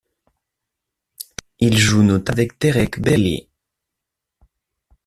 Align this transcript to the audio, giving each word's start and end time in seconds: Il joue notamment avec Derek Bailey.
Il 1.59 1.77
joue 1.77 2.01
notamment 2.01 2.33
avec 2.39 2.59
Derek 2.59 2.99
Bailey. 3.01 3.47